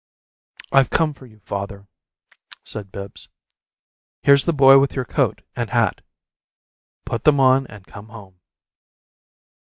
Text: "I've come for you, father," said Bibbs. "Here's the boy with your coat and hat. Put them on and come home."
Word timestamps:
"I've 0.71 0.89
come 0.89 1.13
for 1.13 1.27
you, 1.27 1.41
father," 1.41 1.85
said 2.63 2.91
Bibbs. 2.91 3.29
"Here's 4.23 4.45
the 4.45 4.51
boy 4.51 4.79
with 4.79 4.95
your 4.95 5.05
coat 5.05 5.43
and 5.55 5.69
hat. 5.69 6.01
Put 7.05 7.23
them 7.23 7.39
on 7.39 7.67
and 7.67 7.85
come 7.85 8.09
home." 8.09 8.39